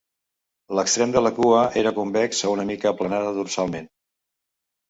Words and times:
L"extrem 0.77 1.13
de 1.15 1.21
la 1.25 1.31
cua 1.39 1.59
era 1.83 1.93
convex 1.99 2.41
o 2.49 2.55
una 2.57 2.65
mica 2.71 2.91
aplanada 2.95 3.37
dorsalment. 3.39 3.91